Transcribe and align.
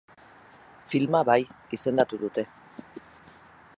Filma 0.93 1.21
bai, 1.29 1.37
izendatu 1.79 2.21
dute. 2.23 2.47